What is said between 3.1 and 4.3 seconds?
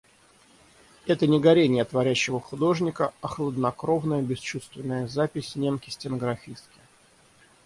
а хладнокровная,